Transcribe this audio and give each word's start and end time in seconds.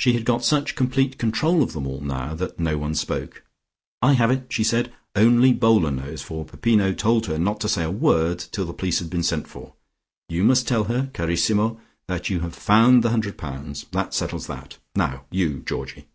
She 0.00 0.14
had 0.14 0.24
got 0.24 0.42
such 0.42 0.74
complete 0.74 1.18
control 1.18 1.62
of 1.62 1.74
them 1.74 1.86
all 1.86 2.00
now 2.00 2.34
that 2.34 2.58
no 2.58 2.78
one 2.78 2.94
spoke. 2.94 3.44
"I 4.00 4.14
have 4.14 4.30
it," 4.30 4.50
she 4.50 4.64
said. 4.64 4.90
"Only 5.14 5.52
Boaler 5.52 5.90
knows, 5.90 6.22
for 6.22 6.46
Peppino 6.46 6.94
told 6.94 7.26
her 7.26 7.38
not 7.38 7.60
to 7.60 7.68
say 7.68 7.84
a 7.84 7.90
word 7.90 8.38
till 8.38 8.64
the 8.64 8.72
police 8.72 9.00
had 9.00 9.10
been 9.10 9.22
sent 9.22 9.46
for. 9.46 9.74
You 10.30 10.44
must 10.44 10.66
tell 10.66 10.84
her, 10.84 11.10
carissimo, 11.12 11.78
that 12.06 12.30
you 12.30 12.40
have 12.40 12.54
found 12.54 13.02
the 13.02 13.10
hundred 13.10 13.36
pounds. 13.36 13.84
That 13.92 14.14
settles 14.14 14.46
that. 14.46 14.78
Now 14.96 15.26
you, 15.30 15.60
Georgie." 15.66 16.06